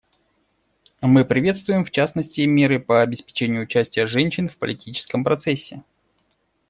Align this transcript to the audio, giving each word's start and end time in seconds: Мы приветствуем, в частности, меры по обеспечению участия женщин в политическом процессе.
Мы 1.01 1.23
приветствуем, 1.25 1.85
в 1.85 1.91
частности, 1.91 2.41
меры 2.41 2.79
по 2.79 3.03
обеспечению 3.03 3.61
участия 3.65 4.07
женщин 4.07 4.49
в 4.49 4.57
политическом 4.57 5.23
процессе. 5.23 5.83